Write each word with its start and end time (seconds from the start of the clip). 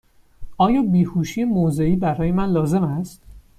آیا 0.57 0.81
بیهوشی 0.81 1.43
موضعی 1.43 1.95
برای 1.95 2.31
من 2.31 2.49
لازم 2.51 2.83
است؟ 2.83 3.21